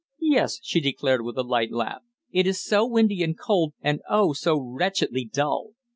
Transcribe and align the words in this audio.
"Yes," 0.33 0.57
she 0.63 0.79
declared, 0.79 1.21
with 1.21 1.37
a 1.37 1.43
light 1.43 1.71
laugh. 1.71 2.01
"It 2.31 2.47
is 2.47 2.59
so 2.59 2.87
windy 2.87 3.21
and 3.21 3.37
cold, 3.37 3.73
and 3.81 4.01
oh! 4.09 4.33
so 4.33 4.57
wretchedly 4.59 5.25
dull." 5.31 5.73